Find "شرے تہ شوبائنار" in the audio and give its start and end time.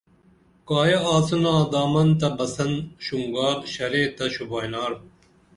3.73-4.91